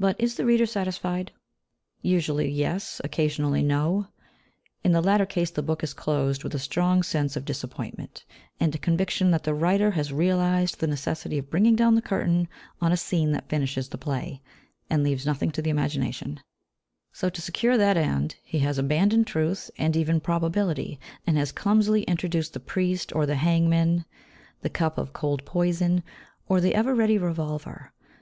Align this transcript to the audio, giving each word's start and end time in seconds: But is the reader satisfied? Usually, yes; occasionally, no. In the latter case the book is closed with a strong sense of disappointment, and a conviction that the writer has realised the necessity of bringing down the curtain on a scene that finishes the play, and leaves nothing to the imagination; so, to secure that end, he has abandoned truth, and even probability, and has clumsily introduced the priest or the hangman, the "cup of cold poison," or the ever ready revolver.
But 0.00 0.18
is 0.18 0.36
the 0.36 0.46
reader 0.46 0.64
satisfied? 0.64 1.30
Usually, 2.00 2.50
yes; 2.50 2.98
occasionally, 3.04 3.62
no. 3.62 4.06
In 4.82 4.92
the 4.92 5.02
latter 5.02 5.26
case 5.26 5.50
the 5.50 5.60
book 5.62 5.84
is 5.84 5.92
closed 5.92 6.42
with 6.42 6.54
a 6.54 6.58
strong 6.58 7.02
sense 7.02 7.36
of 7.36 7.44
disappointment, 7.44 8.24
and 8.58 8.74
a 8.74 8.78
conviction 8.78 9.32
that 9.32 9.42
the 9.44 9.52
writer 9.52 9.90
has 9.90 10.14
realised 10.14 10.80
the 10.80 10.86
necessity 10.86 11.36
of 11.36 11.50
bringing 11.50 11.76
down 11.76 11.94
the 11.94 12.00
curtain 12.00 12.48
on 12.80 12.90
a 12.90 12.96
scene 12.96 13.32
that 13.32 13.50
finishes 13.50 13.90
the 13.90 13.98
play, 13.98 14.40
and 14.88 15.04
leaves 15.04 15.26
nothing 15.26 15.50
to 15.50 15.60
the 15.60 15.68
imagination; 15.68 16.40
so, 17.12 17.28
to 17.28 17.42
secure 17.42 17.76
that 17.76 17.98
end, 17.98 18.36
he 18.44 18.60
has 18.60 18.78
abandoned 18.78 19.26
truth, 19.26 19.70
and 19.76 19.94
even 19.94 20.20
probability, 20.20 20.98
and 21.26 21.36
has 21.36 21.52
clumsily 21.52 22.02
introduced 22.04 22.54
the 22.54 22.60
priest 22.60 23.14
or 23.14 23.26
the 23.26 23.34
hangman, 23.36 24.06
the 24.62 24.70
"cup 24.70 24.96
of 24.96 25.12
cold 25.12 25.44
poison," 25.44 26.02
or 26.48 26.62
the 26.62 26.74
ever 26.74 26.94
ready 26.94 27.18
revolver. 27.18 27.92